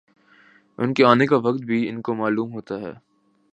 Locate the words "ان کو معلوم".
1.89-2.53